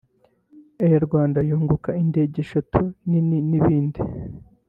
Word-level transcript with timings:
RwandAir 1.03 1.45
yunguka 1.49 1.89
indege 2.03 2.35
eshatu 2.45 2.79
nini 3.09 3.37
n’ibindi 3.49 3.99